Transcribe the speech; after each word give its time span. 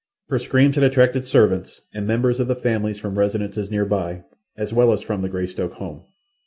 Her 0.29 0.39
screams 0.39 0.73
had 0.73 0.83
attracted 0.83 1.27
servants 1.27 1.81
and 1.93 2.07
members 2.07 2.39
of 2.39 2.47
the 2.47 2.55
families 2.55 2.97
from 2.97 3.19
residences 3.19 3.69
near 3.69 3.85
by, 3.85 4.23
as 4.57 4.73
well 4.73 4.91
as 4.93 5.03
from 5.03 5.21
the 5.21 5.29
Greystoke 5.29 5.73
home. 5.73 6.05